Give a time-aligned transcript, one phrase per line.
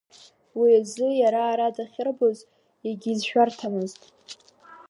[0.59, 2.37] Уи азы иара ара дахьырбоз
[2.85, 4.01] иагьизшәарҭамызт.